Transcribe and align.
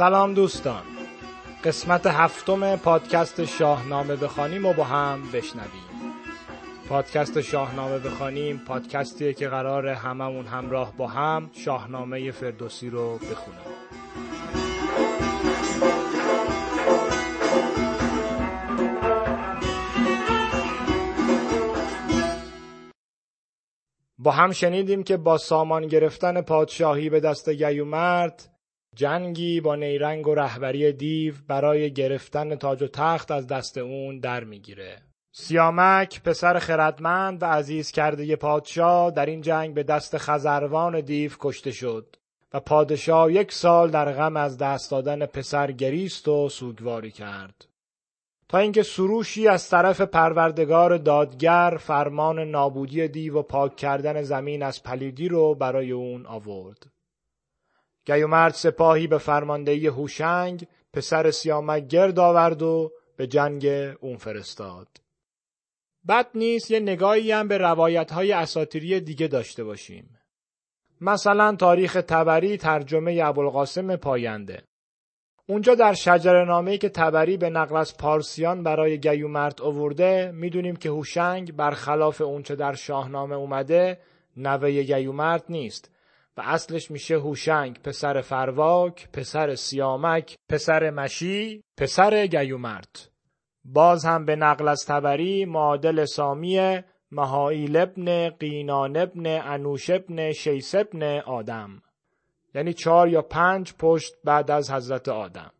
سلام 0.00 0.34
دوستان. 0.34 0.82
قسمت 1.64 2.06
هفتم 2.06 2.76
پادکست 2.76 3.44
شاهنامه 3.44 4.16
بخوانیم 4.16 4.66
و 4.66 4.72
با 4.72 4.84
هم 4.84 5.22
بشنویم. 5.32 6.14
پادکست 6.88 7.40
شاهنامه 7.40 7.98
بخوانیم 7.98 8.58
پادکستیه 8.58 9.32
که 9.32 9.48
قرار 9.48 9.88
هممون 9.88 10.46
همراه 10.46 10.96
با 10.96 11.06
هم 11.06 11.50
شاهنامه 11.52 12.30
فردوسی 12.30 12.90
رو 12.90 13.18
بخونیم 13.18 13.60
با 24.18 24.30
هم 24.30 24.52
شنیدیم 24.52 25.02
که 25.02 25.16
با 25.16 25.38
سامان 25.38 25.86
گرفتن 25.86 26.40
پادشاهی 26.40 27.10
به 27.10 27.20
دست 27.20 27.50
گیومرد 27.50 28.49
جنگی 29.00 29.60
با 29.60 29.76
نیرنگ 29.76 30.28
و 30.28 30.34
رهبری 30.34 30.92
دیو 30.92 31.34
برای 31.48 31.92
گرفتن 31.92 32.54
تاج 32.54 32.82
و 32.82 32.88
تخت 32.88 33.30
از 33.30 33.46
دست 33.46 33.78
اون 33.78 34.18
در 34.18 34.44
می‌گیره. 34.44 34.96
سیامک 35.32 36.22
پسر 36.22 36.58
خردمند 36.58 37.42
و 37.42 37.46
عزیز 37.46 37.90
کرده 37.90 38.36
پادشاه 38.36 39.10
در 39.10 39.26
این 39.26 39.40
جنگ 39.40 39.74
به 39.74 39.82
دست 39.82 40.18
خزروان 40.18 41.00
دیو 41.00 41.30
کشته 41.40 41.70
شد 41.70 42.16
و 42.52 42.60
پادشاه 42.60 43.32
یک 43.32 43.52
سال 43.52 43.90
در 43.90 44.12
غم 44.12 44.36
از 44.36 44.58
دست 44.58 44.90
دادن 44.90 45.26
پسر 45.26 45.72
گریست 45.72 46.28
و 46.28 46.48
سوگواری 46.48 47.10
کرد. 47.10 47.66
تا 48.48 48.58
اینکه 48.58 48.82
سروشی 48.82 49.48
از 49.48 49.68
طرف 49.68 50.00
پروردگار 50.00 50.96
دادگر 50.96 51.76
فرمان 51.80 52.38
نابودی 52.38 53.08
دیو 53.08 53.38
و 53.38 53.42
پاک 53.42 53.76
کردن 53.76 54.22
زمین 54.22 54.62
از 54.62 54.82
پلیدی 54.82 55.28
رو 55.28 55.54
برای 55.54 55.92
اون 55.92 56.26
آورد. 56.26 56.99
گیومرد 58.06 58.54
سپاهی 58.54 59.06
به 59.06 59.18
فرماندهی 59.18 59.86
هوشنگ 59.86 60.66
پسر 60.92 61.30
سیامک 61.30 61.86
گرد 61.86 62.18
آورد 62.18 62.62
و 62.62 62.92
به 63.16 63.26
جنگ 63.26 63.66
اون 64.00 64.16
فرستاد. 64.16 64.88
بد 66.08 66.26
نیست 66.34 66.70
یه 66.70 66.80
نگاهی 66.80 67.32
هم 67.32 67.48
به 67.48 67.58
روایت 67.58 68.12
های 68.12 68.32
اساتیری 68.32 69.00
دیگه 69.00 69.28
داشته 69.28 69.64
باشیم. 69.64 70.18
مثلا 71.00 71.56
تاریخ 71.56 71.92
تبری 71.92 72.56
ترجمه 72.56 73.20
ابوالقاسم 73.24 73.96
پاینده. 73.96 74.62
اونجا 75.48 75.74
در 75.74 75.94
شجرنامه‌ای 75.94 76.78
که 76.78 76.88
تبری 76.88 77.36
به 77.36 77.50
نقل 77.50 77.76
از 77.76 77.96
پارسیان 77.96 78.62
برای 78.62 79.00
گیومرد 79.00 79.62
آورده 79.62 80.32
می‌دونیم 80.34 80.76
که 80.76 80.88
هوشنگ 80.88 81.56
برخلاف 81.56 82.20
اونچه 82.20 82.56
در 82.56 82.74
شاهنامه 82.74 83.36
اومده 83.36 83.98
نوه 84.36 84.82
گیومرد 84.82 85.44
نیست. 85.48 85.90
و 86.36 86.40
اصلش 86.44 86.90
میشه 86.90 87.14
هوشنگ 87.14 87.82
پسر 87.82 88.20
فرواک 88.20 89.08
پسر 89.12 89.54
سیامک 89.54 90.36
پسر 90.48 90.90
مشی 90.90 91.64
پسر 91.76 92.26
گیومرد. 92.26 93.10
باز 93.64 94.04
هم 94.04 94.24
به 94.24 94.36
نقل 94.36 94.68
از 94.68 94.84
تبری 94.88 95.44
معادل 95.44 96.04
سامی 96.04 96.80
مهائیل 97.12 97.76
ابن 97.76 98.30
قینان 98.30 98.96
ابن 98.96 99.26
انوش 99.26 99.90
ابن 99.90 100.32
شیس 100.32 100.74
ابن 100.74 101.18
آدم. 101.18 101.82
یعنی 102.54 102.72
چهار 102.72 103.08
یا 103.08 103.22
پنج 103.22 103.74
پشت 103.78 104.14
بعد 104.24 104.50
از 104.50 104.70
حضرت 104.70 105.08
آدم. 105.08 105.50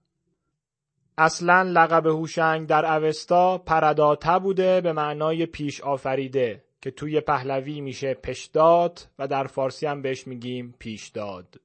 اصلا 1.19 1.63
لقب 1.63 2.07
هوشنگ 2.07 2.69
در 2.69 2.97
اوستا 2.97 3.59
پرداته 3.59 4.39
بوده 4.39 4.81
به 4.81 4.93
معنای 4.93 5.47
پیش 5.47 5.81
آفریده. 5.81 6.65
که 6.81 6.91
توی 6.91 7.21
پهلوی 7.21 7.81
میشه 7.81 8.15
پشداد 8.15 9.09
و 9.19 9.29
در 9.29 9.47
فارسی 9.47 9.87
هم 9.87 10.03
بهش 10.03 10.27
میگیم 10.27 10.75
پیشداد. 10.79 11.61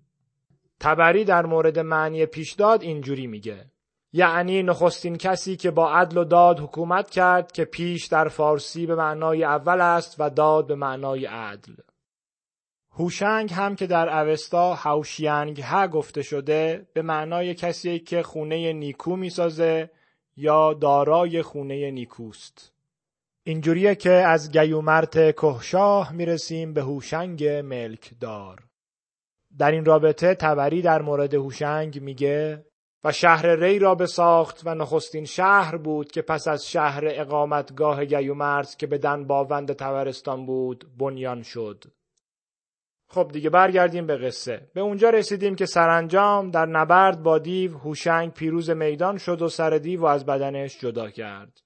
تبری 0.80 1.24
در 1.24 1.46
مورد 1.46 1.80
معنی 1.80 2.26
پیشداد 2.26 2.82
اینجوری 2.82 3.28
میگه. 3.28 3.66
یعنی 4.14 4.64
نخستین 4.64 5.18
کسی 5.18 5.56
که 5.56 5.72
با 5.72 5.92
عدل 5.92 6.18
و 6.18 6.24
داد 6.24 6.60
حکومت 6.60 7.10
کرد 7.10 7.52
که 7.52 7.66
پیش 7.66 8.06
در 8.06 8.28
فارسی 8.28 8.86
به 8.86 8.96
معنای 8.96 9.44
اول 9.44 9.82
است 9.82 10.16
و 10.20 10.30
داد 10.30 10.68
به 10.68 10.76
معنای 10.76 11.26
عدل. 11.26 11.74
هوشنگ 12.92 13.54
هم 13.54 13.76
که 13.76 13.88
در 13.88 14.20
اوستا 14.20 14.74
هوشینگ 14.74 15.62
ها 15.62 15.88
گفته 15.88 16.22
شده 16.22 16.88
به 16.94 17.02
معنای 17.02 17.54
کسی 17.54 18.00
که 18.00 18.24
خونه 18.24 18.74
نیکو 18.74 19.16
می‌سازه 19.16 19.90
یا 20.38 20.74
دارای 20.74 21.42
خونه 21.42 21.92
نیکوست. 21.92 22.75
اینجوریه 23.48 23.96
که 23.96 24.12
از 24.12 24.52
گیومرت 24.52 25.36
کهشاه 25.36 26.14
می‌رسیم 26.14 26.74
به 26.74 26.82
هوشنگ 26.82 27.48
ملکدار. 27.48 28.64
در 29.58 29.72
این 29.72 29.86
رابطه 29.86 30.36
تبری 30.36 30.82
در 30.82 31.02
مورد 31.02 31.34
هوشنگ 31.34 32.02
میگه 32.02 32.66
و 33.04 33.12
شهر 33.12 33.56
ری 33.56 33.80
را 33.80 33.96
بساخت 33.96 34.62
و 34.66 34.76
نخستین 34.76 35.26
شهر 35.26 35.78
بود 35.78 36.12
که 36.12 36.22
پس 36.22 36.48
از 36.48 36.68
شهر 36.68 37.04
اقامتگاه 37.06 38.06
گیومرت 38.06 38.80
که 38.80 38.88
به 38.88 38.98
دن 38.98 39.28
باوند 39.28 39.74
تبرستان 39.74 40.46
بود 40.46 40.86
بنیان 40.98 41.42
شد. 41.42 41.84
خب 43.08 43.30
دیگه 43.34 43.50
برگردیم 43.50 44.08
به 44.08 44.18
قصه. 44.18 44.70
به 44.74 44.82
اونجا 44.82 45.10
رسیدیم 45.10 45.56
که 45.56 45.66
سرانجام 45.66 46.52
در 46.52 46.66
نبرد 46.66 47.24
با 47.24 47.40
دیو 47.40 47.78
هوشنگ 47.78 48.34
پیروز 48.34 48.70
میدان 48.70 49.18
شد 49.18 49.42
و 49.42 49.50
سر 49.50 49.70
دیو 49.70 50.02
و 50.02 50.06
از 50.06 50.26
بدنش 50.26 50.80
جدا 50.80 51.10
کرد. 51.10 51.65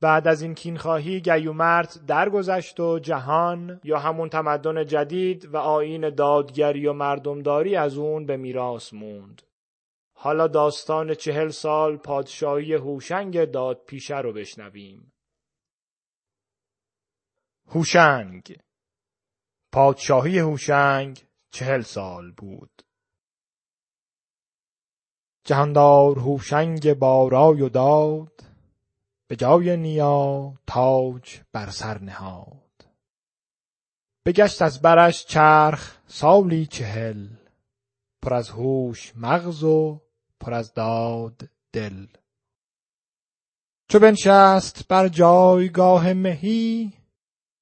بعد 0.00 0.28
از 0.28 0.42
این 0.42 0.54
کینخواهی 0.54 1.20
گیومرت 1.20 1.98
درگذشت 2.06 2.80
و 2.80 2.98
جهان 2.98 3.80
یا 3.84 3.98
همون 3.98 4.28
تمدن 4.28 4.84
جدید 4.84 5.54
و 5.54 5.56
آین 5.56 6.10
دادگری 6.10 6.86
و 6.86 6.92
مردمداری 6.92 7.76
از 7.76 7.98
اون 7.98 8.26
به 8.26 8.36
میراث 8.36 8.92
موند. 8.92 9.42
حالا 10.14 10.46
داستان 10.46 11.14
چهل 11.14 11.48
سال 11.48 11.96
پادشاهی 11.96 12.74
هوشنگ 12.74 13.44
داد 13.44 13.84
پیشه 13.86 14.18
رو 14.18 14.32
بشنویم. 14.32 15.12
هوشنگ. 17.66 18.58
پادشاهی 19.72 20.38
هوشنگ 20.38 21.24
چهل 21.50 21.80
سال 21.80 22.30
بود. 22.30 22.82
جهاندار 25.44 26.18
هوشنگ 26.18 26.94
بارای 26.94 27.62
و 27.62 27.68
داد 27.68 28.47
به 29.28 29.36
جای 29.36 29.76
نیا 29.76 30.54
تاج 30.66 31.40
بر 31.52 31.70
سر 31.70 31.98
نهاد. 31.98 32.86
بگشت 34.26 34.62
از 34.62 34.82
برش 34.82 35.26
چرخ 35.26 35.98
سالی 36.06 36.66
چهل 36.66 37.28
پر 38.22 38.34
از 38.34 38.50
هوش 38.50 39.12
مغز 39.16 39.62
و 39.64 40.00
پر 40.40 40.54
از 40.54 40.74
داد 40.74 41.48
دل. 41.72 42.06
چو 43.88 43.98
بنشست 43.98 44.88
بر 44.88 45.08
جایگاه 45.08 46.12
مهی 46.12 46.92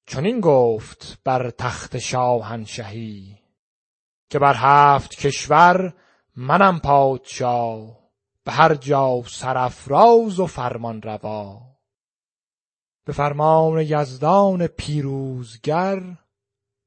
چنین 0.07 0.41
گفت 0.41 1.19
بر 1.25 1.51
تخت 1.51 1.99
شاهنشهی 1.99 3.39
که 4.31 4.39
بر 4.39 4.55
هفت 4.57 5.15
کشور 5.15 5.95
منم 6.37 6.81
پادشاه. 6.81 8.06
به 8.47 8.53
هر 8.53 8.75
جا 8.75 9.23
سرافراز 9.27 10.41
و 10.41 10.47
فرمان 10.47 11.03
روا. 11.03 11.63
به 13.05 13.13
فرمان 13.13 13.81
یزدان 13.81 14.67
پیروزگر 14.67 16.19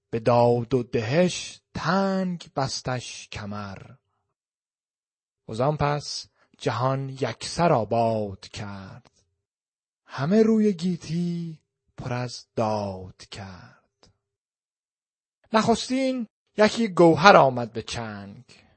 به 0.09 0.19
داد 0.19 0.73
و 0.73 0.83
دهش 0.83 1.61
تنگ 1.73 2.49
بستش 2.55 3.29
کمر. 3.31 3.81
وزان 5.49 5.77
پس 5.77 6.27
جهان 6.57 7.09
یکسر 7.09 7.73
آباد 7.73 8.47
کرد. 8.47 9.11
همه 10.05 10.43
روی 10.43 10.73
گیتی 10.73 11.59
پر 11.97 12.13
از 12.13 12.45
داد 12.55 13.25
کرد. 13.31 14.09
نخستین 15.53 16.27
یکی 16.57 16.87
گوهر 16.87 17.35
آمد 17.35 17.73
به 17.73 17.81
چنگ. 17.81 18.68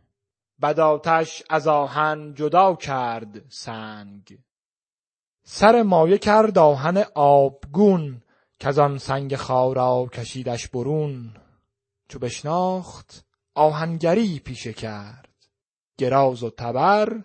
بد 0.63 0.81
آتش 0.81 1.43
از 1.51 1.69
آهن 1.69 2.35
جدا 2.35 2.75
کرد 2.75 3.43
سنگ. 3.49 4.39
سر 5.45 5.83
مایه 5.83 6.19
کرد 6.19 6.59
آهن 6.59 7.05
آبگون 7.15 8.23
کز 8.61 8.79
آن 8.79 8.99
سنگ 8.99 9.37
خارا 9.37 10.07
کشیدش 10.13 10.69
برون. 10.69 11.37
چو 12.09 12.19
بشناخت 12.19 13.25
آهنگری 13.55 14.39
پیشه 14.39 14.73
کرد. 14.73 15.29
گراز 15.99 16.43
و 16.43 16.51
تبر 16.51 17.25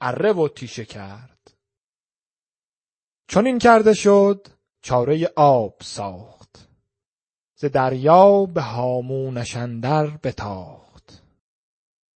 اره 0.00 0.32
و 0.32 0.48
تیشه 0.48 0.84
کرد. 0.84 1.54
چون 3.28 3.46
این 3.46 3.58
کرده 3.58 3.94
شد 3.94 4.48
چاره 4.82 5.32
آب 5.36 5.76
ساخت. 5.82 6.68
ز 7.54 7.64
دریا 7.64 8.46
به 8.46 8.62
هامونش 8.62 9.56
اندر 9.56 10.06
بتاخت. 10.06 10.91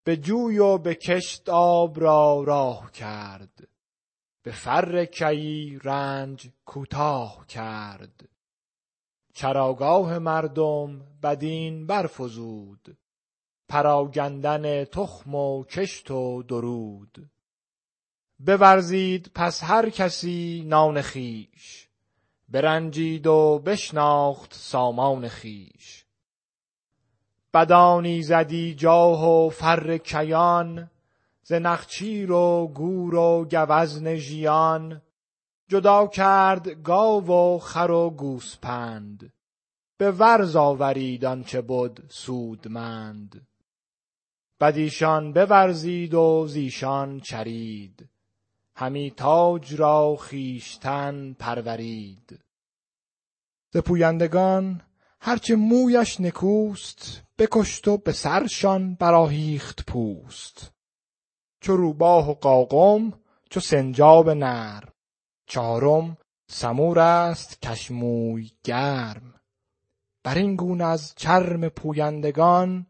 به 0.06 0.16
جوی 0.16 0.58
و 0.58 0.78
به 0.78 0.94
کشت 0.94 1.48
آب 1.48 2.00
را 2.00 2.42
راه 2.46 2.92
کرد. 2.92 3.68
به 4.42 4.52
فر 4.52 5.04
کیی 5.04 5.78
رنج 5.82 6.50
کوتاه 6.64 7.46
کرد. 7.46 8.28
چراگاه 9.34 10.18
مردم 10.18 11.02
بدین 11.22 11.86
برفزود. 11.86 12.96
پراگندن 13.68 14.84
تخم 14.84 15.34
و 15.34 15.64
کشت 15.64 16.10
و 16.10 16.42
درود. 16.42 17.30
بورزید 18.38 19.30
پس 19.34 19.64
هر 19.64 19.90
کسی 19.90 20.64
نان 20.66 21.02
خویش 21.02 21.88
برنجید 22.48 23.26
و 23.26 23.58
بشناخت 23.58 24.54
سامان 24.54 25.28
خویش 25.28 26.05
بدان 27.56 28.04
ایزدی 28.04 28.74
جاه 28.74 29.28
و 29.28 29.50
فر 29.50 29.96
کیان 29.98 30.90
ز 31.42 31.52
نخچیر 31.52 32.32
و 32.32 32.72
گور 32.74 33.14
و 33.14 33.44
گوزن 33.50 34.14
ژیان. 34.16 35.02
جدا 35.68 36.06
کرد 36.06 36.68
گاو 36.68 37.26
و 37.26 37.58
خر 37.58 37.90
و 37.90 38.10
گوسپند 38.10 39.32
به 39.96 40.10
ورز 40.10 40.56
آورید 40.56 41.24
آنچه 41.24 41.60
بد 41.60 41.98
سودمند. 42.08 43.46
بدیشان 44.60 45.32
بورزید 45.32 46.14
و 46.14 46.46
زیشان 46.48 47.20
چرید 47.20 48.08
همی 48.74 49.10
تاج 49.10 49.74
را 49.74 50.16
خویشتن 50.16 51.32
پرورید. 51.32 52.40
ز 53.70 53.76
پویندگان 53.76 54.82
هر 55.20 55.36
چه 55.36 55.56
مویش 55.56 56.20
نکوست 56.20 57.25
بکشت 57.38 57.88
و 57.88 57.98
به 57.98 58.12
سرشان 58.12 58.94
برآهیخت 58.94 59.86
پوست. 59.86 60.72
چو 61.60 61.76
روباه 61.76 62.30
و 62.30 62.34
قاقم 62.34 63.12
چو 63.50 63.60
سنجاب 63.60 64.30
نرم 64.30 64.92
چهارم 65.46 66.18
سمور 66.48 66.98
است 66.98 67.62
کش 67.62 67.90
موی 67.90 68.50
گرم. 68.64 69.34
بر 70.24 70.38
این 70.38 70.56
گونه 70.56 70.84
از 70.84 71.14
چرم 71.16 71.68
پویندگان 71.68 72.86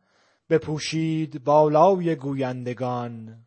بپوشید 0.51 1.45
بالای 1.45 2.17
گویندگان. 2.17 3.47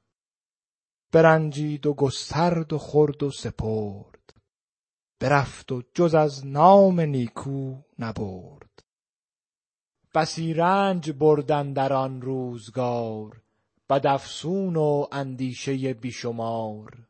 برنجید 1.11 1.85
و 1.85 1.93
گسترد 1.93 2.73
و 2.73 2.77
خورد 2.77 3.23
و 3.23 3.31
سپرد. 3.31 4.33
برفت 5.19 5.71
و 5.71 5.83
جز 5.93 6.15
از 6.15 6.45
نام 6.45 6.99
نیکو 6.99 7.75
نبرد. 7.99 8.68
بسی 10.13 10.53
رنج 10.53 11.11
برد 11.11 11.51
اندر 11.51 11.93
آن 11.93 12.21
روزگار 12.21 13.41
بد 13.89 14.07
افسون 14.07 14.75
و 14.75 15.07
اندیشه 15.11 15.93
بی 15.93 16.11
شمار 16.11 17.07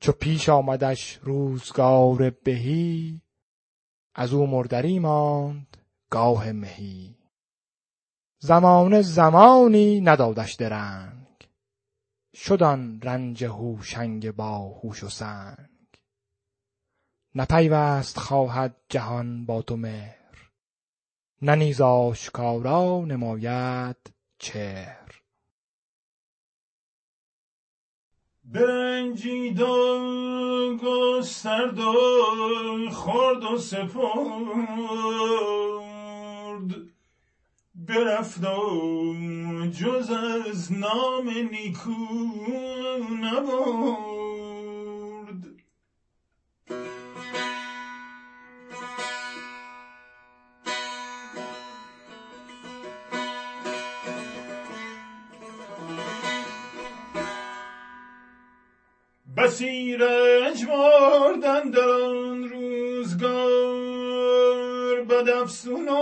چو 0.00 0.12
پیش 0.12 0.48
آمدش 0.48 1.18
روزگار 1.22 2.30
بهی 2.30 3.20
از 4.14 4.32
او 4.32 4.46
مردری 4.46 4.98
ماند 4.98 5.76
گاه 6.10 6.52
مهی. 6.52 7.18
زمانه 8.38 9.02
زمانی 9.02 10.00
ندادش 10.00 10.54
درنگ 10.54 11.48
شد 12.34 12.62
آن 12.62 13.00
رنج 13.00 13.44
هوشنگ 13.44 14.30
با 14.30 14.58
هوش 14.58 15.04
و 15.04 15.08
سنگ. 15.08 15.68
نه 17.34 17.44
پیوست 17.44 18.18
خواهد 18.18 18.76
جهان 18.88 19.46
با 19.46 19.62
تو 19.62 19.76
مهر. 19.76 20.17
نه 21.42 21.54
نیز 21.54 21.80
آشکارا 21.80 23.04
نماید 23.04 23.96
چهر. 24.38 25.22
برنجید 28.44 29.60
و 29.60 30.78
گسترد 30.82 31.78
و 31.78 32.90
خورد 32.90 33.44
و 33.44 33.58
سپرد. 33.58 33.88
برفت 37.74 38.44
و 38.44 39.66
جز 39.66 40.10
از 40.10 40.72
نام 40.72 41.28
نیکو 41.28 41.90
نبرد. 43.22 44.17
بسی 59.48 59.96
رنج 59.96 60.64
بردن 60.64 61.70
در 61.70 61.90
آن 61.90 62.48
روزگار 62.48 63.24
بد 65.04 65.28
افسون 65.28 65.88
و 65.88 65.92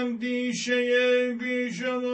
اندیشه 0.00 1.32
بیشمار. 1.40 2.08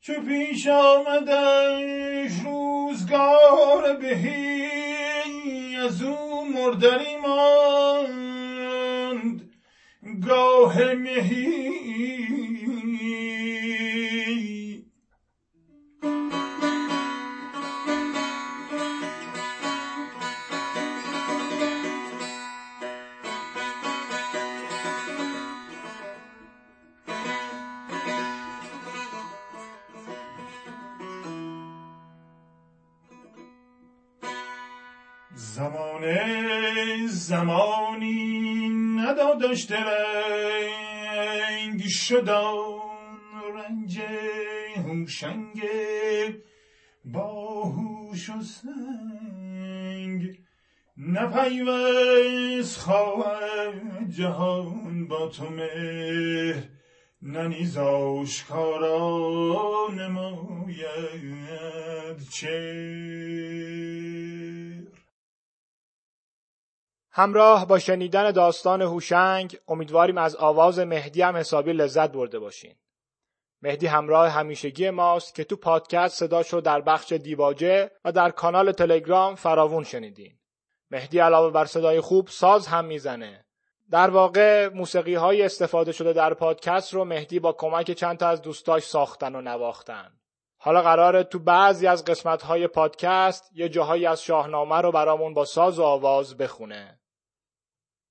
چو 0.00 0.12
پیش 0.12 0.66
آمدش 0.66 2.32
روزگار 2.44 3.96
بهی 4.00 5.76
از 5.76 6.02
او 6.02 6.44
مردری 6.44 7.16
ماند 7.16 8.60
گاه 10.28 10.94
مهی 10.94 12.37
زمانی 37.28 38.68
ندادش 38.96 39.62
درنگ 39.62 39.82
شد 41.88 42.28
آن 42.28 42.78
رنج 43.54 44.00
هوشنگ 44.76 45.62
باهوش 47.04 48.30
و 48.30 48.42
سنگ. 48.42 50.38
نپیوست 50.96 52.78
خواهد 52.78 54.10
جهان 54.10 55.08
با 55.08 55.28
تو 55.28 55.50
مهر 55.50 56.62
نه 57.22 57.48
نیز 57.48 57.78
آشکارا 57.78 59.08
نماید 59.96 60.68
چهر. 62.32 64.37
همراه 67.18 67.66
با 67.66 67.78
شنیدن 67.78 68.30
داستان 68.30 68.82
هوشنگ 68.82 69.58
امیدواریم 69.68 70.18
از 70.18 70.36
آواز 70.36 70.78
مهدی 70.78 71.22
هم 71.22 71.36
حسابی 71.36 71.72
لذت 71.72 72.12
برده 72.12 72.38
باشین. 72.38 72.74
مهدی 73.62 73.86
همراه 73.86 74.28
همیشگی 74.28 74.90
ماست 74.90 75.34
که 75.34 75.44
تو 75.44 75.56
پادکست 75.56 76.18
صداش 76.18 76.52
رو 76.52 76.60
در 76.60 76.80
بخش 76.80 77.12
دیباجه 77.12 77.90
و 78.04 78.12
در 78.12 78.30
کانال 78.30 78.72
تلگرام 78.72 79.34
فراوون 79.34 79.84
شنیدین. 79.84 80.38
مهدی 80.90 81.18
علاوه 81.18 81.52
بر 81.52 81.64
صدای 81.64 82.00
خوب 82.00 82.28
ساز 82.28 82.66
هم 82.66 82.84
می‌زنه. 82.84 83.44
در 83.90 84.10
واقع 84.10 84.68
موسیقی 84.68 85.14
های 85.14 85.42
استفاده 85.42 85.92
شده 85.92 86.12
در 86.12 86.34
پادکست 86.34 86.94
رو 86.94 87.04
مهدی 87.04 87.38
با 87.38 87.52
کمک 87.52 87.90
چند 87.90 88.18
تا 88.18 88.28
از 88.28 88.42
دوستاش 88.42 88.82
ساختن 88.82 89.34
و 89.34 89.40
نواختن. 89.40 90.12
حالا 90.58 90.82
قراره 90.82 91.22
تو 91.22 91.38
بعضی 91.38 91.86
از 91.86 92.04
قسمت 92.04 92.42
های 92.42 92.66
پادکست 92.66 93.50
یه 93.54 93.68
جاهایی 93.68 94.06
از 94.06 94.22
شاهنامه 94.22 94.76
رو 94.76 94.92
برامون 94.92 95.34
با 95.34 95.44
ساز 95.44 95.78
و 95.78 95.82
آواز 95.82 96.36
بخونه. 96.36 96.98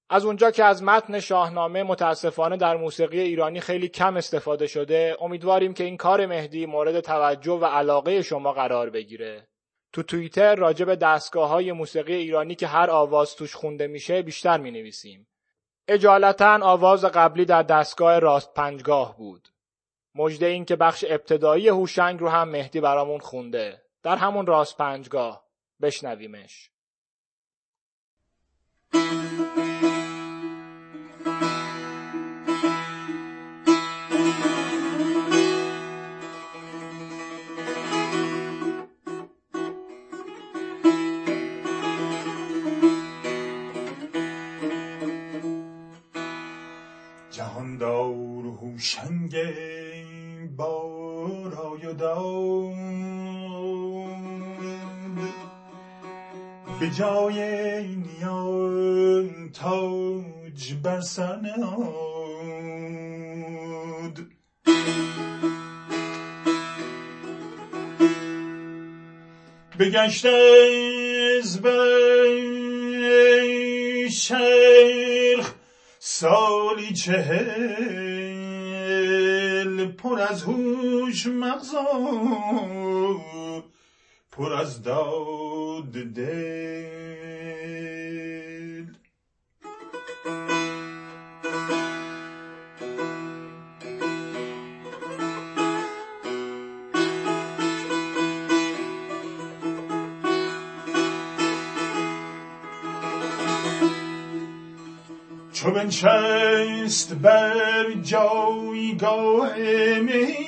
از 0.09 0.25
اونجا 0.25 0.51
که 0.51 0.63
از 0.63 0.83
متن 0.83 1.19
شاهنامه 1.19 1.83
متاسفانه 1.83 2.57
در 2.57 2.77
موسیقی 2.77 3.19
ایرانی 3.19 3.59
خیلی 3.59 3.87
کم 3.87 4.17
استفاده 4.17 4.67
شده 4.67 5.17
امیدواریم 5.21 5.73
که 5.73 5.83
این 5.83 5.97
کار 5.97 6.25
مهدی 6.25 6.65
مورد 6.65 6.99
توجه 6.99 7.51
و 7.51 7.65
علاقه 7.65 8.21
شما 8.21 8.53
قرار 8.53 8.89
بگیره 8.89 9.47
تو 9.93 10.03
توییتر 10.03 10.55
راجع 10.55 10.85
به 10.85 10.95
دستگاه 10.95 11.49
های 11.49 11.71
موسیقی 11.71 12.13
ایرانی 12.13 12.55
که 12.55 12.67
هر 12.67 12.89
آواز 12.89 13.35
توش 13.35 13.55
خونده 13.55 13.87
میشه 13.87 14.21
بیشتر 14.21 14.57
می 14.57 14.71
نویسیم. 14.71 15.27
اجالتا 15.87 16.59
آواز 16.61 17.05
قبلی 17.05 17.45
در 17.45 17.63
دستگاه 17.63 18.19
راست 18.19 18.53
پنجگاه 18.53 19.17
بود. 19.17 19.47
مجده 20.15 20.45
این 20.45 20.65
که 20.65 20.75
بخش 20.75 21.05
ابتدایی 21.07 21.67
هوشنگ 21.67 22.19
رو 22.19 22.29
هم 22.29 22.49
مهدی 22.49 22.81
برامون 22.81 23.19
خونده. 23.19 23.81
در 24.03 24.15
همون 24.15 24.45
راست 24.45 24.77
پنجگاه. 24.77 25.45
بشنویمش. 25.81 26.71
به 56.87 56.93
جای 56.93 57.37
نیان 57.95 59.51
تاج 59.51 60.73
بر 60.83 61.01
سر 61.01 61.35
نهاد. 61.35 61.87
بگشت 69.79 70.25
از 71.37 71.59
شیخ 74.09 75.53
سالی 75.99 76.93
چهل 76.93 78.17
پر 79.85 80.19
از 80.19 80.43
هوش 80.43 81.25
مغزا. 81.25 81.83
پر 84.37 84.53
از 84.53 84.83
داد 84.83 85.91
دل. 85.91 86.97
چو 105.53 105.71
بنشست 105.71 107.13
بر 107.13 107.93
جایگاه 108.03 109.57
می 109.99 110.46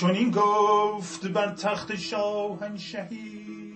چنین 0.00 0.30
گفت 0.30 1.26
بر 1.26 1.54
تخت 1.54 1.96
شاهنشهی 1.96 3.74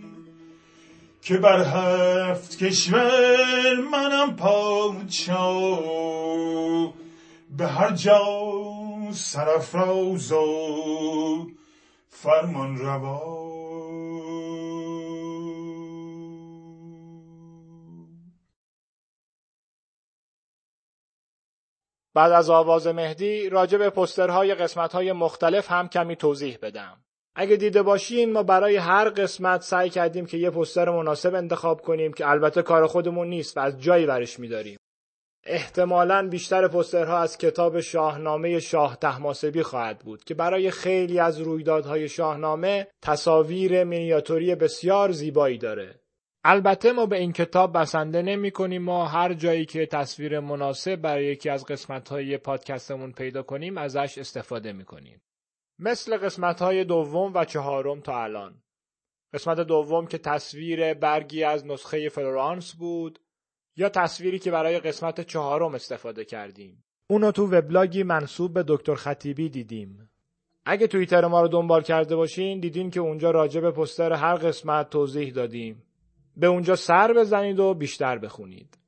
که 1.22 1.38
بر 1.38 1.64
هفت 1.64 2.58
کشور 2.58 3.75
منم 3.92 4.37
پادشاه. 4.37 5.78
به 7.56 7.66
هر 7.66 7.90
جا 7.90 8.22
سرافراز 9.12 10.32
و 10.32 11.50
فرمان 12.10 12.78
روا 12.78 13.67
بعد 22.18 22.32
از 22.32 22.50
آواز 22.50 22.87
مهدی 22.87 23.48
راجع 23.48 23.78
به 23.78 23.90
پسترهای 23.90 24.54
قسمتهای 24.54 25.12
مختلف 25.12 25.70
هم 25.70 25.88
کمی 25.88 26.16
توضیح 26.16 26.58
بدم. 26.62 26.96
اگه 27.34 27.56
دیده 27.56 27.82
باشین 27.82 28.32
ما 28.32 28.42
برای 28.42 28.76
هر 28.76 29.08
قسمت 29.08 29.62
سعی 29.62 29.90
کردیم 29.90 30.26
که 30.26 30.37
یه 30.37 30.50
پستر 30.50 30.90
مناسب 30.90 31.34
انتخاب 31.34 31.80
کنیم 31.80 32.12
که 32.12 32.28
البته 32.28 32.62
کار 32.62 32.87
خودمون 32.87 33.28
نیست 33.28 33.56
و 33.56 33.60
از 33.60 33.80
جایی 33.80 34.06
برش 34.06 34.38
میداریم. 34.38 34.78
احتمالا 35.46 36.28
بیشتر 36.28 36.68
پسترها 36.68 37.18
از 37.18 37.38
کتاب 37.38 37.80
شاهنامه 37.80 38.60
شاه 38.60 38.96
تحماسبی 38.96 39.62
خواهد 39.62 39.98
بود 39.98 40.25
که 40.25 40.34
برای 40.34 40.70
خیلی 40.70 41.18
از 41.18 41.40
رویدادهای 41.40 42.08
شاهنامه 42.08 42.87
تصاویر 43.02 43.84
مینیاتوری 43.84 44.54
بسیار 44.54 45.12
زیبایی 45.12 45.58
داره. 45.58 45.98
البته 46.50 46.93
ما 46.93 47.07
به 47.07 47.19
این 47.19 47.33
کتاب 47.33 47.78
بسنده 47.78 48.23
نمی 48.23 48.50
کنیم 48.50 48.83
ما 48.83 49.07
هر 49.07 49.35
جایی 49.35 49.67
که 49.67 49.87
تصویر 49.87 50.40
مناسب 50.40 50.97
برای 50.97 51.26
یکی 51.26 51.50
از 51.50 51.64
قسمت 51.64 52.09
های 52.09 52.38
پادکستمون 52.38 53.12
پیدا 53.12 53.43
کنیم 53.43 53.78
ازش 53.78 54.19
استفاده 54.19 54.73
می 54.73 54.85
کنیم. 54.85 55.23
مثل 55.78 56.17
قسمت 56.17 56.62
های 56.62 56.85
دوم 56.85 57.33
و 57.35 57.45
چهارم 57.45 58.00
تا 58.00 58.23
الان. 58.23 58.62
قسمت 59.35 59.61
دوم 59.61 60.07
که 60.07 60.19
تصویر 60.19 60.95
برگی 60.95 61.45
از 61.45 61.67
نسخه 61.67 62.09
فلورانس 62.09 62.75
بود 62.75 63.19
یا 63.76 63.88
تصویری 63.88 64.38
که 64.38 64.50
برای 64.50 64.78
قسمت 64.81 65.21
چهارم 65.21 65.75
استفاده 65.75 66.25
کردیم. 66.25 66.85
اونو 67.11 67.33
تو 67.33 67.47
وبلاگی 67.47 68.02
منصوب 68.02 68.55
به 68.55 68.64
دکتر 68.69 68.95
خطیبی 68.95 69.49
دیدیم. 69.49 70.11
اگه 70.64 70.87
توییتر 70.87 71.26
ما 71.26 71.40
رو 71.43 71.49
دنبال 71.49 71.83
کرده 71.83 72.17
باشین 72.17 72.61
دیدین 72.61 72.90
که 72.90 73.00
اونجا 73.00 73.31
راجع 73.31 73.61
به 73.61 73.71
پستر 73.71 74.12
هر 74.12 74.35
قسمت 74.35 74.90
توضیح 74.90 75.33
دادیم. 75.33 75.88
به 76.38 76.47
اونجا 76.47 76.76
سر 76.76 77.12
بزنید 77.12 77.61
و 77.61 77.75
بیشتر 77.75 78.18
بخونید. 78.18 78.78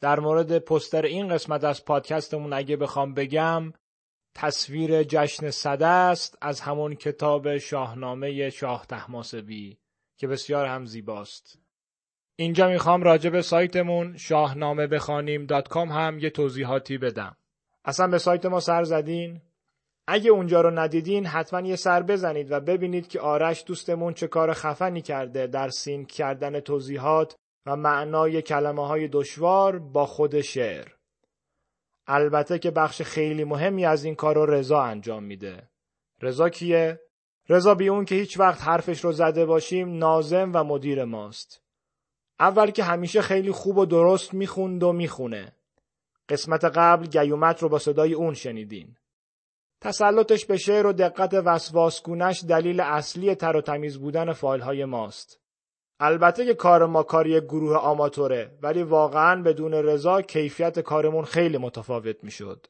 در 0.00 0.20
مورد 0.20 0.58
پستر 0.58 1.02
این 1.02 1.28
قسمت 1.28 1.64
از 1.64 1.84
پادکستمون 1.84 2.52
اگه 2.52 2.76
بخوام 2.76 3.14
بگم 3.14 3.72
تصویر 4.34 5.02
جشن 5.02 5.50
صده 5.50 5.86
است 5.86 6.38
از 6.40 6.60
همون 6.60 6.94
کتاب 6.94 7.58
شاهنامه 7.58 8.50
شاه 8.50 8.86
تحماسبی 8.86 9.78
که 10.16 10.26
بسیار 10.26 10.66
هم 10.66 10.84
زیباست. 10.84 11.58
اینجا 12.36 12.68
می‌خوام 12.68 13.02
راجع 13.02 13.30
به 13.30 13.42
سایتمون 13.42 14.16
شاهنامه 14.16 14.86
بخوانیم 14.86 15.46
هم 15.74 16.18
یه 16.18 16.30
توضیحاتی 16.30 16.98
بدم. 16.98 17.36
اصلا 17.84 18.06
به 18.06 18.18
سایت 18.18 18.46
ما 18.46 18.60
سر 18.60 18.84
زدین؟ 18.84 19.40
اگه 20.06 20.30
اونجا 20.30 20.60
رو 20.60 20.70
ندیدین 20.70 21.26
حتما 21.26 21.60
یه 21.60 21.76
سر 21.76 22.02
بزنید 22.02 22.52
و 22.52 22.60
ببینید 22.60 23.08
که 23.08 23.20
آرش 23.20 23.64
دوستمون 23.66 24.14
چه 24.14 24.26
کار 24.26 24.52
خفنی 24.52 25.02
کرده 25.02 25.46
در 25.46 25.68
سینک 25.68 26.08
کردن 26.08 26.60
توضیحات 26.60 27.36
و 27.66 27.76
معنای 27.76 28.42
کلمه 28.42 28.86
های 28.86 29.08
دشوار 29.08 29.78
با 29.78 30.06
خود 30.06 30.40
شعر. 30.40 30.88
البته 32.06 32.58
که 32.58 32.70
بخش 32.70 33.02
خیلی 33.02 33.44
مهمی 33.44 33.86
از 33.86 34.04
این 34.04 34.14
کار 34.14 34.34
رو 34.34 34.46
رضا 34.46 34.82
انجام 34.82 35.24
میده. 35.24 35.68
رضا 36.22 36.48
کیه؟ 36.48 37.00
رضا 37.48 37.74
بی 37.74 37.88
اون 37.88 38.04
که 38.04 38.14
هیچ 38.14 38.40
وقت 38.40 38.62
حرفش 38.62 39.04
رو 39.04 39.12
زده 39.12 39.46
باشیم 39.46 39.98
نازم 39.98 40.50
و 40.54 40.64
مدیر 40.64 41.04
ماست. 41.04 41.62
اول 42.40 42.70
که 42.70 42.84
همیشه 42.84 43.22
خیلی 43.22 43.52
خوب 43.52 43.78
و 43.78 43.86
درست 43.86 44.34
می‌خوند 44.34 44.82
و 44.82 44.92
می‌خونه. 44.92 45.52
قسمت 46.28 46.64
قبل 46.64 47.06
گیومت 47.06 47.62
رو 47.62 47.68
با 47.68 47.78
صدای 47.78 48.14
اون 48.14 48.34
شنیدین. 48.34 48.96
تسلطش 49.82 50.46
به 50.46 50.56
شعر 50.56 50.86
و 50.86 50.92
دقت 50.92 51.34
وسواسگونش 51.34 52.44
دلیل 52.48 52.80
اصلی 52.80 53.34
تر 53.34 53.56
و 53.56 53.60
تمیز 53.60 53.98
بودن 53.98 54.32
فایل 54.32 54.84
ماست. 54.84 55.40
البته 56.00 56.44
که 56.44 56.54
کار 56.54 56.86
ما 56.86 57.02
کاری 57.02 57.40
گروه 57.40 57.76
آماتوره 57.76 58.58
ولی 58.62 58.82
واقعا 58.82 59.42
بدون 59.42 59.74
رضا 59.74 60.22
کیفیت 60.22 60.80
کارمون 60.80 61.24
خیلی 61.24 61.58
متفاوت 61.58 62.24
می‌شد. 62.24 62.66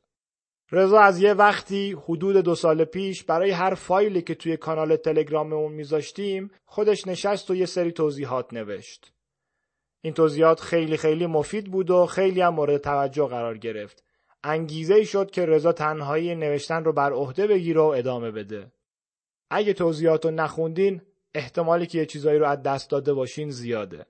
رضا 0.70 1.00
از 1.00 1.22
یه 1.22 1.34
وقتی 1.34 1.96
حدود 2.08 2.36
دو 2.36 2.54
سال 2.54 2.84
پیش 2.84 3.24
برای 3.24 3.50
هر 3.50 3.74
فایلی 3.74 4.22
که 4.22 4.34
توی 4.34 4.56
کانال 4.56 4.96
تلگراممون 4.96 5.72
میذاشتیم 5.72 6.50
خودش 6.64 7.06
نشست 7.06 7.50
و 7.50 7.54
یه 7.54 7.66
سری 7.66 7.92
توضیحات 7.92 8.52
نوشت. 8.52 9.12
این 10.00 10.14
توضیحات 10.14 10.60
خیلی 10.60 10.96
خیلی 10.96 11.26
مفید 11.26 11.70
بود 11.70 11.90
و 11.90 12.06
خیلی 12.06 12.40
هم 12.40 12.54
مورد 12.54 12.80
توجه 12.80 13.26
قرار 13.26 13.58
گرفت. 13.58 14.04
انگیزه 14.44 15.04
شد 15.04 15.30
که 15.30 15.46
رضا 15.46 15.72
تنهایی 15.72 16.34
نوشتن 16.34 16.84
رو 16.84 16.92
بر 16.92 17.12
عهده 17.12 17.46
بگیره 17.46 17.80
و 17.80 17.84
ادامه 17.84 18.30
بده. 18.30 18.72
اگه 19.50 19.72
توضیحات 19.72 20.24
رو 20.24 20.30
نخوندین 20.30 21.02
احتمالی 21.34 21.86
که 21.86 21.98
یه 21.98 22.06
چیزایی 22.06 22.38
رو 22.38 22.46
از 22.46 22.62
دست 22.62 22.90
داده 22.90 23.12
باشین 23.12 23.50
زیاده. 23.50 24.06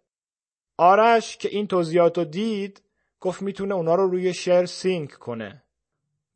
آرش 0.77 1.37
که 1.37 1.49
این 1.49 1.67
توضیحات 1.67 2.19
رو 2.19 2.25
دید 2.25 2.83
گفت 3.21 3.43
می‌تونه 3.43 3.75
اونا 3.75 3.95
رو 3.95 4.11
روی 4.11 4.35
شعر 4.35 4.67
sync 4.67 5.11
کنه. 5.11 5.63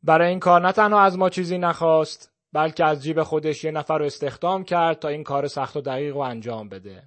برای 0.03 0.29
این 0.29 0.39
کار 0.39 0.61
نه 0.61 0.71
تنها 0.71 1.01
از 1.01 1.17
ما 1.17 1.29
چیزی 1.29 1.57
نخواست 1.57 2.31
بلکه 2.53 2.85
از 2.85 3.03
جیب 3.03 3.23
خودش 3.23 3.63
یه 3.63 3.71
نفر 3.71 3.97
رو 3.97 4.05
استخدام 4.05 4.63
کرد 4.63 4.99
تا 4.99 5.07
این 5.07 5.23
کار 5.23 5.47
سخت 5.47 5.77
و 5.77 5.81
دقیق 5.81 6.13
رو 6.13 6.19
انجام 6.19 6.69
بده. 6.69 7.03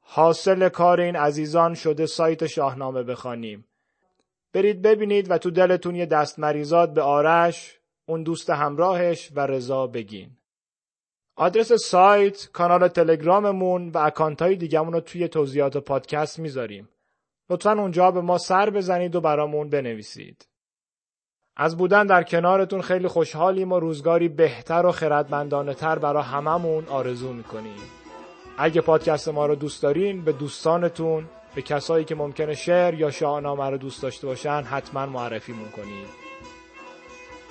حاصل 0.00 0.68
کار 0.68 1.00
این 1.00 1.16
عزیزان 1.16 1.74
شده 1.74 2.06
سایت 2.06 2.46
شاهنامه 2.46 3.02
بخوانیم 3.02 3.64
برید 4.52 4.82
ببینید 4.82 5.30
و 5.30 5.38
تو 5.38 5.50
دلتون 5.50 5.94
یه 5.94 6.06
دست 6.06 6.38
مریزاد 6.38 6.94
به 6.94 7.02
آرش 7.02 7.78
اون 8.06 8.22
دوست 8.22 8.50
همراهش 8.50 9.30
و 9.34 9.46
رضا 9.46 9.86
بگین 9.86 10.30
آدرس 11.36 11.72
سایت، 11.72 12.48
کانال 12.52 12.88
تلگراممون 12.88 13.88
و 13.88 13.98
اکانت 13.98 14.42
های 14.42 14.56
دیگمون 14.56 14.92
رو 14.92 15.00
توی 15.00 15.28
توضیحات 15.28 15.76
پادکست 15.76 16.38
می‌ذاریم. 16.38 16.88
لطفا 17.50 17.72
اونجا 17.72 18.10
به 18.10 18.20
ما 18.20 18.38
سر 18.38 18.70
بزنید 18.70 19.16
و 19.16 19.20
برامون 19.20 19.68
بنویسید. 19.68 20.48
از 21.56 21.76
بودن 21.76 22.06
در 22.06 22.22
کنارتون 22.22 22.80
خیلی 22.80 23.08
خوشحالیم 23.08 23.72
و 23.72 23.80
روزگاری 23.80 24.28
بهتر 24.28 24.86
و 24.86 24.92
خردمندانه 24.92 25.74
تر 25.74 25.98
برا 25.98 26.22
هممون 26.22 26.84
آرزو 26.84 27.32
می‌کنیم. 27.32 27.80
اگه 28.58 28.80
پادکست 28.80 29.28
ما 29.28 29.46
رو 29.46 29.54
دوست 29.54 29.82
دارین 29.82 30.24
به 30.24 30.32
دوستانتون 30.32 31.28
به 31.54 31.62
کسایی 31.62 32.04
که 32.04 32.14
ممکنه 32.14 32.54
شعر 32.54 32.94
یا 32.94 33.10
شاهنامه 33.10 33.70
رو 33.70 33.78
دوست 33.78 34.02
داشته 34.02 34.26
باشن 34.26 34.62
حتما 34.70 35.06
معرفی 35.06 35.52
کنید 35.76 36.08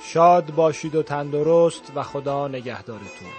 شاد 0.03 0.55
باشید 0.55 0.95
و 0.95 1.03
تندرست 1.03 1.91
و 1.95 2.03
خدا 2.03 2.47
نگهدارتون. 2.47 3.29